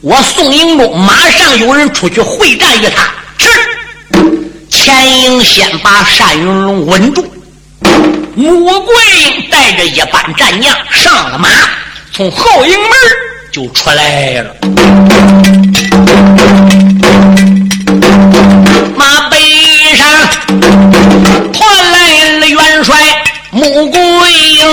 [0.00, 3.48] 我宋营中马上有人出去会战于他。”是。
[4.70, 7.24] 前营先把单云龙稳住。
[8.34, 11.48] 穆桂英带着一班战将上了马，
[12.16, 12.90] 从后营门
[13.50, 14.54] 就出来了。
[18.94, 19.36] 马背
[19.96, 20.06] 上
[21.52, 22.94] 团来了元帅
[23.50, 23.98] 穆桂
[24.32, 24.64] 英，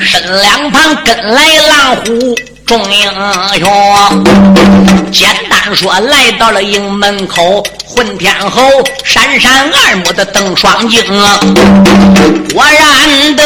[0.00, 2.38] 身两旁跟来狼虎。
[2.64, 3.10] 众英
[3.58, 4.24] 雄，
[5.10, 7.62] 简单说，来到了营门口，
[7.94, 8.62] 混天侯
[9.04, 11.04] 闪闪二目的瞪双睛，
[12.54, 13.44] 果然的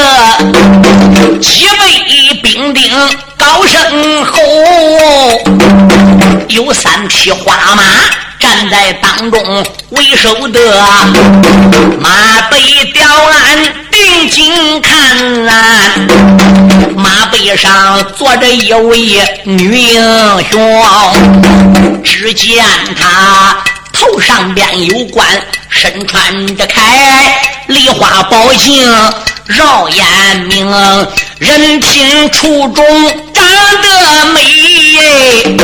[1.41, 2.93] 几位兵丁
[3.37, 4.39] 高声吼，
[6.49, 7.83] 有三匹花马
[8.39, 10.61] 站在当中为首的，
[11.99, 12.09] 马
[12.49, 12.61] 背
[12.95, 13.59] 吊鞍。
[13.91, 14.95] 定睛看，
[16.95, 18.99] 马背上坐着一位
[19.45, 20.03] 女英
[20.51, 20.83] 雄，
[22.05, 22.63] 只见
[22.95, 23.57] 她
[23.99, 25.27] 头上边有冠，
[25.71, 26.75] 身穿着铠，
[27.67, 28.87] 梨花宝镜
[29.47, 30.05] 绕眼
[30.49, 30.71] 明，
[31.39, 32.85] 人品出众，
[33.33, 33.43] 长
[33.83, 33.89] 得
[34.35, 35.57] 美，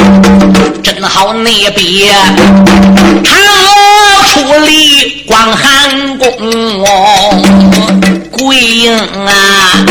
[0.82, 2.10] 真好那比
[3.22, 3.36] 唐
[4.30, 8.11] 出力光寒宫。
[8.32, 9.84] 桂英啊，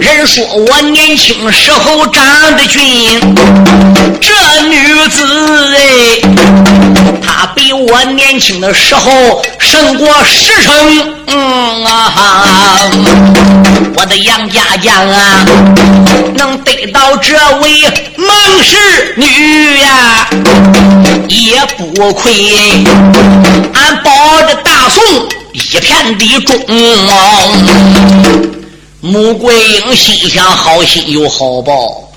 [0.00, 2.24] 人说我年轻时候长
[2.56, 2.80] 得俊，
[4.20, 4.32] 这
[4.68, 6.20] 女子哎，
[7.20, 10.74] 她比我年轻的时候胜过十成。
[11.26, 12.90] 嗯啊，
[13.94, 15.44] 我的杨家将啊，
[16.36, 17.82] 能得到这位
[18.16, 18.28] 孟
[18.62, 20.30] 氏女呀，
[21.28, 22.32] 也不亏
[23.74, 24.10] 俺保
[24.46, 25.28] 着大宋。
[25.58, 26.56] 一片的忠，
[29.00, 32.08] 穆桂英心想：好心有好报，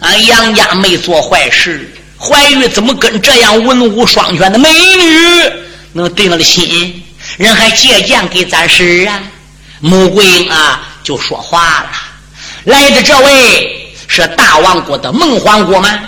[0.00, 5.52] 俺杨家没做坏事，怀玉怎么跟这样文武双全的美女
[5.92, 7.04] 能定了心？
[7.36, 9.22] 人还借鉴给咱使啊！
[9.80, 11.90] 穆桂英啊，就说话了
[12.64, 16.00] ：“来的这位是大王国的孟皇国吗？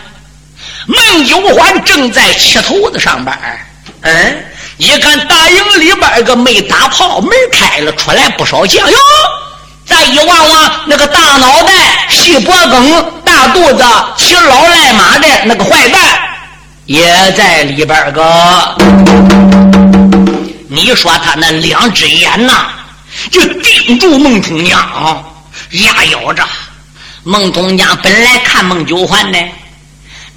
[0.87, 3.39] 孟九环正在气头子上班，
[4.01, 4.45] 嗯。”
[4.81, 8.97] 一看大营里边个没打炮，门开了，出来不少将哟。
[9.85, 13.85] 再一望望那个大脑袋、细脖梗、大肚子、
[14.17, 16.01] 骑老赖马的那个坏蛋，
[16.87, 18.75] 也在里边个。
[20.69, 22.69] 你说他那两只眼呐，
[23.31, 25.23] 就盯住孟通娘，
[25.73, 26.43] 牙咬着。
[27.23, 29.39] 孟通娘本来看孟九环呢。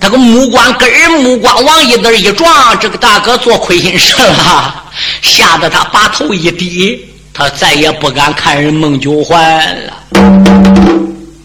[0.03, 4.83] 那个目光跟人目光往一边一撞，这个大哥做亏心事了，
[5.23, 6.99] 吓得他把头一低，
[7.33, 9.93] 他再也不敢看人孟九环了。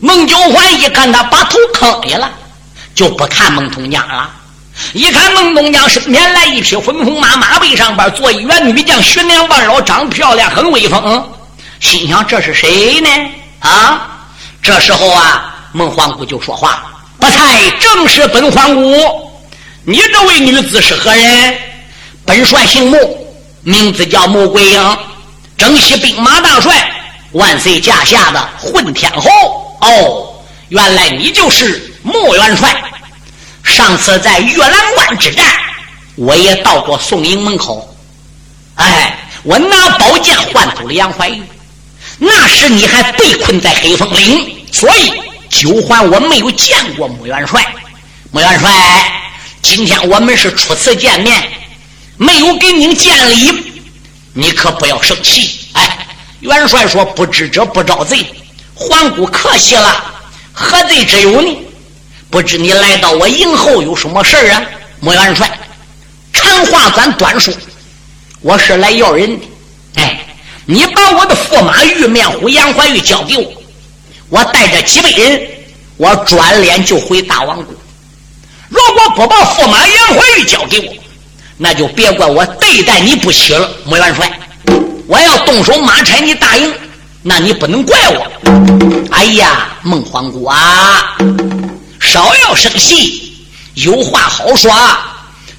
[0.01, 2.29] 孟九环一看他把头磕下了，
[2.97, 4.29] 就不看孟东娘了。
[4.93, 11.33] 一看孟东娘身边来一匹粉红马，马背上边坐一员女将，徐娘万老，长得漂亮，很威风。
[11.79, 13.09] 心想这是谁呢？
[13.61, 14.19] 啊！
[14.61, 16.98] 这时候啊，孟皇姑就说话了。
[17.21, 18.97] 不才正是本皇姑，
[19.85, 21.59] 你这位女子是何人？
[22.25, 23.27] 本帅姓穆，
[23.63, 24.99] 名字叫穆桂英，
[25.57, 26.91] 征西兵马大帅，
[27.33, 29.29] 万岁驾下的混天侯。
[29.81, 30.29] 哦，
[30.69, 32.75] 原来你就是穆元帅。
[33.65, 35.45] 上次在月兰关之战，
[36.15, 37.97] 我也到过宋营门口。
[38.77, 41.43] 哎，我拿宝剑换走了杨怀玉，
[42.19, 45.13] 那时你还被困在黑风岭，所以。
[45.49, 47.67] 九环我没有见过穆元帅，
[48.31, 48.71] 穆元帅，
[49.63, 51.43] 今天我们是初次见面，
[52.17, 53.83] 没有给您见礼，
[54.33, 55.69] 你可不要生气。
[55.73, 56.07] 哎，
[56.41, 58.25] 元帅说不知者不招罪，
[58.75, 60.05] 皇姑客气了，
[60.53, 61.57] 何罪之有呢？
[62.31, 64.63] 不知你来到我营后有什么事啊？
[65.01, 65.51] 穆元帅，
[66.33, 67.55] 长话咱短说，
[68.43, 69.47] 我是来要人的。
[69.95, 70.21] 哎，
[70.67, 73.58] 你把我的驸马玉面虎杨怀玉交给我。
[74.31, 75.49] 我带着几百人，
[75.97, 77.75] 我转脸就回大王国。
[78.69, 80.95] 如果不把驸马杨怀玉交给我，
[81.57, 84.31] 那就别怪我对待你不起了，穆元帅。
[85.07, 86.75] 我要动手马拆你大营，
[87.23, 89.09] 那你不能怪我。
[89.11, 91.17] 哎呀，孟皇姑啊，
[91.99, 94.71] 少要生气，有话好说。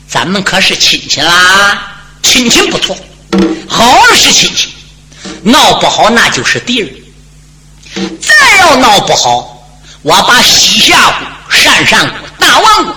[0.08, 1.92] 咱们可是亲戚啦，
[2.22, 2.96] 亲戚不错，
[3.68, 3.84] 好
[4.16, 4.70] 是亲戚，
[5.42, 6.90] 闹不好那就是敌人。
[8.20, 9.64] 再要闹不好，
[10.02, 11.28] 我把西夏国、
[11.58, 12.96] 鄯善国、大王国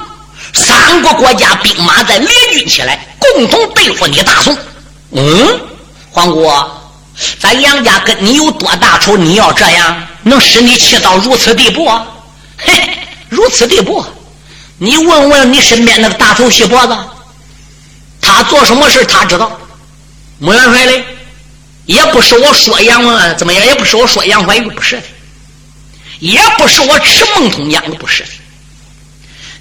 [0.53, 4.57] 三个国家兵马再联军起来，共同对付你大宋。
[5.11, 5.61] 嗯，
[6.11, 6.51] 皇姑，
[7.41, 9.17] 咱杨家跟你有多大仇？
[9.17, 11.91] 你要这样，能使你气到如此地步？
[12.59, 12.91] 嘿，
[13.29, 14.05] 如此地步，
[14.79, 16.97] 你问问你身边那个大头细脖子，
[18.21, 19.51] 他做什么事他知道。
[20.39, 21.05] 穆元帅嘞？
[21.87, 23.65] 也不是我说杨啊，怎么样？
[23.67, 25.03] 也不是我说杨怀玉不是的，
[26.21, 28.29] 也不是我吃孟通江的不是的。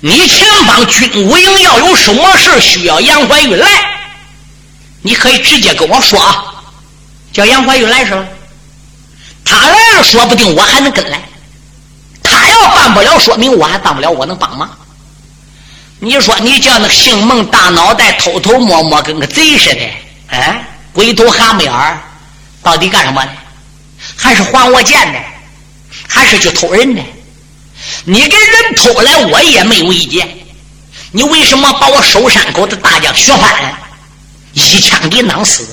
[0.02, 3.68] 你前方军武营要有什么事需要杨怀玉来，
[5.02, 6.46] 你可以直接跟我说啊，
[7.34, 8.26] 叫杨怀玉来是吧？
[9.44, 11.22] 他来了，说不定我还能跟来。
[12.24, 14.70] 他要办不了，说明我还当不了，我能帮忙。
[16.00, 19.90] 你说你叫那姓孟大脑袋偷偷摸摸跟个贼似的，
[20.28, 22.02] 哎，鬼头蛤蟆眼儿。
[22.64, 23.32] 到底干什么呢？
[24.16, 25.20] 还是还我剑呢？
[26.08, 27.02] 还是去偷人呢？
[28.06, 30.28] 你给人偷来，我也没有意见。
[31.12, 33.78] 你为什么把我收山口的大将薛范
[34.54, 35.68] 一枪给弄死？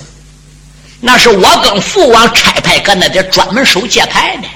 [1.01, 4.49] 那是我跟父王差派搁那点专门守界牌的，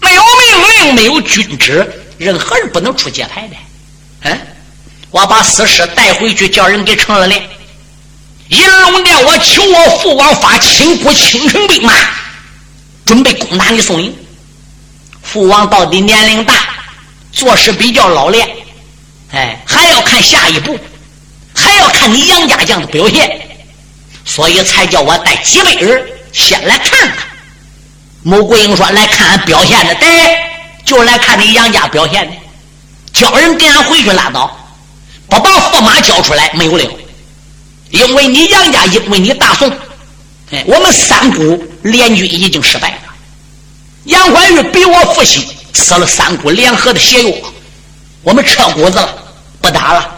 [0.00, 1.86] 没有命令，没有军旨，
[2.16, 3.56] 任何人不能出界牌的。
[4.22, 4.40] 嗯，
[5.10, 7.42] 我把死尸带回去，叫人给成了殓。
[8.50, 11.94] 银龙殿，我求我父王发亲国倾城兵马，
[13.06, 14.12] 准备攻打你宋营。
[15.22, 16.54] 父王到底年龄大，
[17.30, 18.48] 做事比较老练，
[19.30, 20.76] 哎，还要看下一步，
[21.54, 23.40] 还要看你杨家将的表现，
[24.24, 27.18] 所以才叫我带几位人先来看看。
[28.24, 30.08] 穆桂英说：“来看俺表现的，对，
[30.84, 32.36] 就来看你杨家表现的。
[33.12, 34.50] 叫人给俺回去拉倒，
[35.28, 36.84] 不把驸马交出来，没有了。”
[37.90, 39.70] 因为你杨家，因为你大宋，
[40.50, 42.96] 哎，我们三股联军已经失败了。
[44.04, 47.36] 杨怀玉比我父亲吃了三股联合的邪药，
[48.22, 49.14] 我们撤谷子了，
[49.60, 50.10] 不打了，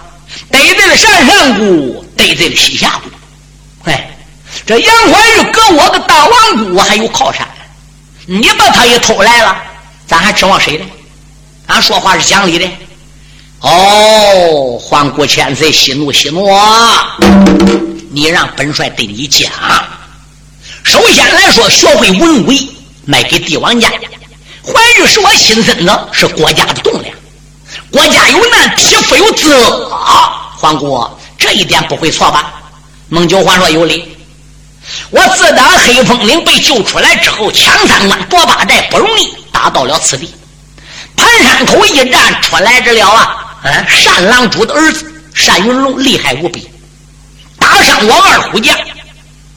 [0.50, 3.90] 得罪了鄯善国，得罪了西夏谷。
[3.90, 4.10] 哎，
[4.66, 7.48] 这杨怀玉搁我个大王谷，我还有靠山。
[8.26, 9.56] 你把他也偷来了，
[10.06, 10.84] 咱还指望谁呢？
[11.66, 12.68] 俺说话是讲理的。
[13.62, 17.16] 哦，皇姑千岁，息怒息怒啊！
[18.10, 19.50] 你让本帅对你讲。
[20.82, 23.88] 首先来说，学会文武艺卖给帝王家。
[24.64, 27.14] 怀玉是我亲孙子，是国家的栋梁。
[27.92, 29.88] 国家有难，匹夫有责。
[30.58, 31.08] 皇姑，
[31.38, 32.52] 这一点不会错吧？
[33.08, 34.16] 孟九环说有理。
[35.10, 40.34] 我自打黑风岭被救出来之后，抢三关夺八寨不容易，打到了此地。
[41.14, 43.51] 盘山口一战出来之了啊！
[43.62, 45.12] 嗯，单郎主的儿子
[45.46, 46.68] 单云龙厉害无比，
[47.58, 48.76] 打伤我二虎将。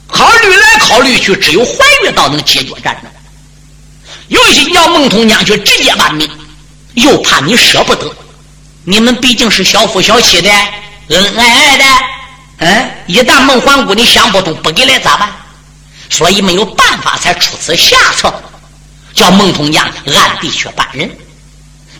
[0.08, 3.10] 考虑来考虑去，只有怀玉倒能解决战争。
[4.28, 6.30] 有心叫孟通江去直接办命，
[6.94, 8.10] 又怕你舍不得。
[8.84, 10.50] 你们毕竟是小夫小妻的，
[11.08, 11.84] 恩恩爱爱的。
[12.58, 15.28] 嗯，一旦孟皇姑你想不通，不给来咋办？
[16.08, 18.32] 所以没有办法，才出此下策，
[19.12, 21.10] 叫孟通江暗地去办人。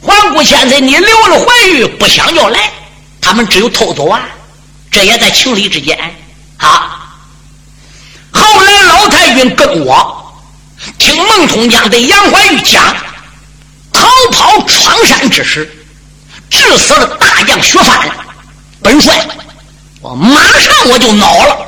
[0.07, 2.73] 皇姑千岁，你留了怀玉，不想要来，
[3.21, 4.23] 他们只有偷走啊！
[4.89, 5.99] 这也在情理之间
[6.59, 7.19] 啊。
[8.31, 10.35] 后来老太君跟我
[10.99, 12.95] 听孟通江对杨怀玉讲
[13.93, 15.69] 逃跑闯山之时，
[16.49, 18.09] 致死了大将薛范。
[18.81, 19.27] 本帅，
[20.01, 21.59] 我马上我就恼了。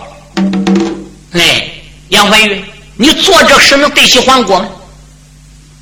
[1.32, 1.70] 哎，
[2.10, 2.64] 杨怀玉，
[2.96, 4.68] 你做这事能对起皇姑吗？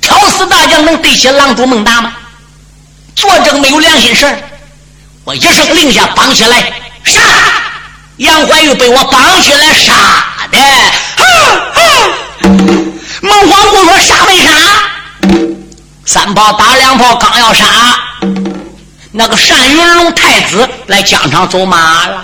[0.01, 2.13] 挑死大将能对起郎主孟达吗？
[3.17, 4.27] 做这个没有良心事，
[5.23, 6.71] 我一声令下，绑起来
[7.03, 7.19] 杀！
[8.17, 9.93] 杨怀玉被我绑起来杀
[10.51, 10.59] 的。
[13.21, 14.51] 孟皇姑说：“杀没杀？”
[16.05, 17.65] 三炮打两炮，刚要杀，
[19.11, 22.23] 那个单云龙太子来疆场走马了。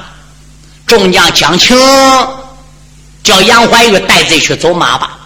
[0.85, 1.75] 众将讲情，
[3.23, 5.17] 叫杨怀玉带罪去走马吧。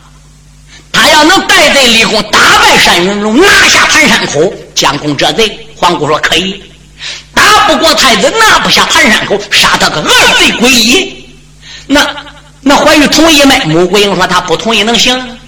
[1.18, 4.54] 他要能带罪立功，打败单云龙，拿下盘山口。
[4.76, 6.64] 将功折罪，皇姑说可以。
[7.34, 11.28] 打不过太子，拿不下盘山口，杀他个二罪归一。
[11.88, 12.08] 那
[12.62, 13.58] 那怀玉同意没？
[13.62, 15.40] 穆桂英说他不同意，能行？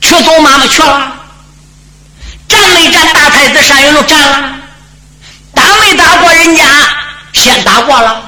[0.00, 1.12] 去走妈妈去了。
[2.48, 4.54] 战没战大太子单云龙战了。
[5.54, 6.64] 打没打过人家？
[7.32, 8.20] 先打过了。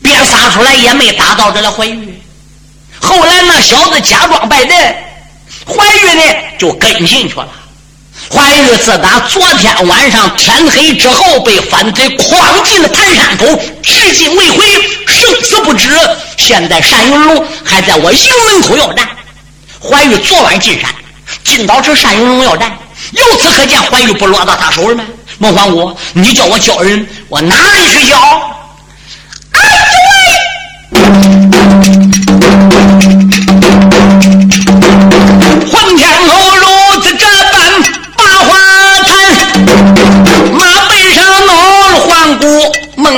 [0.00, 2.18] 边杀出来也没打到这了怀玉。
[2.98, 4.96] 后来那小子假装败阵，
[5.70, 6.22] 怀玉呢
[6.58, 7.48] 就跟进去了。
[8.30, 13.46] 怀玉自打昨天晚上天黑之后被反贼诓进了盘山口，
[13.82, 14.64] 至今未回，
[15.06, 15.88] 生死不知。
[16.36, 19.08] 现在单云龙还在我营门口要战。
[19.82, 20.90] 怀玉昨晚进山，
[21.44, 22.76] 进到这单云龙要战，
[23.12, 25.04] 由此可见怀玉不落到他手里吗？
[25.38, 28.20] 孟皇姑，你叫我叫人，我哪里去叫？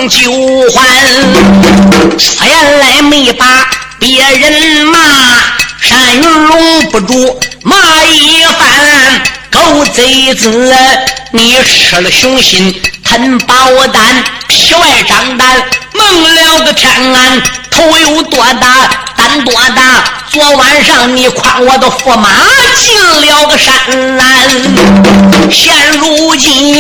[0.03, 0.33] 顾孟九
[0.73, 0.85] 环，
[2.19, 3.47] 说原来没把
[4.01, 4.99] 别人骂，
[5.89, 9.23] 单云龙不住骂一番，
[9.53, 10.75] 狗贼子，
[11.31, 12.75] 你吃了雄心
[13.05, 13.55] 吞宝
[13.93, 15.49] 丹，皮外张胆，
[15.95, 17.41] 蒙了个天安，
[17.71, 20.22] 头有多大胆多大。
[20.33, 22.27] 昨晚上你诓我的驸马
[22.79, 24.25] 进了个山南，
[25.51, 26.75] 现如今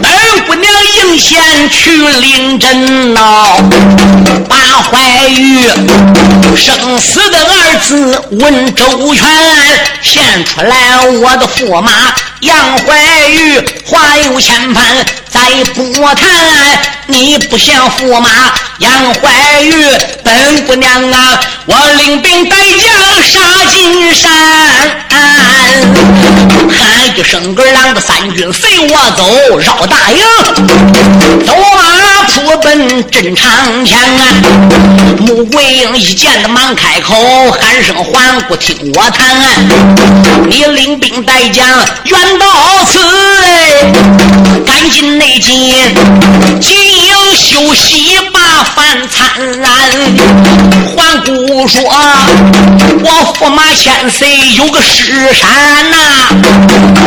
[0.00, 0.12] 本
[0.46, 3.56] 姑娘应先去领阵呐，
[4.48, 5.68] 把怀玉
[6.56, 9.28] 生死的儿子问周全，
[10.00, 11.90] 现出来我的驸马
[12.38, 14.84] 杨怀玉，话有千番
[15.28, 15.40] 再
[15.74, 16.30] 不谈，
[17.08, 18.30] 你不像驸马
[18.78, 19.74] 杨怀玉，
[20.22, 21.74] 本姑娘啊，我
[22.14, 22.48] 领兵。
[22.48, 22.92] 带将
[23.22, 23.40] 杀
[23.70, 24.30] 进山，
[26.70, 30.18] 喊一声个狼的三军随我走，绕大营，
[31.44, 34.22] 走马扑奔阵场前啊！
[35.18, 37.14] 穆桂英一见的忙开口，
[37.50, 39.26] 喊声还不听我谈，
[40.48, 41.66] 你领兵带将
[42.04, 42.46] 远到
[42.84, 42.98] 此，
[44.66, 45.74] 赶紧内进，
[46.60, 46.83] 进
[47.36, 48.40] 休息把
[48.74, 49.24] 饭餐。
[50.94, 51.80] 环顾说。
[53.06, 55.96] 我驸马千岁有个尸山呐，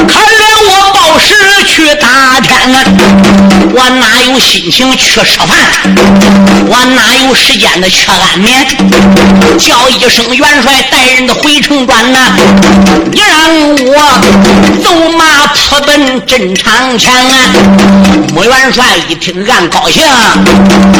[0.07, 1.33] 可怜我报时
[1.65, 2.83] 去打天啊，
[3.73, 5.57] 我哪有心情去吃饭？
[6.67, 8.67] 我哪有时间的去安眠？
[9.57, 12.19] 叫一声元帅带人的回城转呐，
[13.11, 13.49] 你让
[13.87, 13.95] 我
[14.83, 17.35] 走马扑奔阵场前啊！
[18.33, 20.03] 穆元帅一听暗高兴，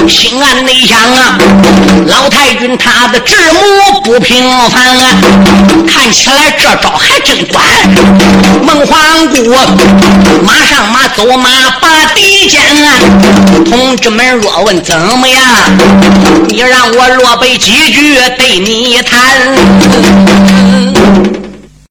[0.08, 1.38] 心暗内想啊，
[2.08, 4.48] 老太君他的智谋不平。
[4.70, 5.18] 凡啊，
[5.88, 7.64] 看起来这招还真管。
[8.64, 9.36] 孟皇姑
[10.46, 11.50] 马上马走马
[11.82, 12.94] 把敌歼啊，
[13.70, 15.42] 同志们若问怎么样，
[16.48, 19.18] 你让我落背几句对你谈。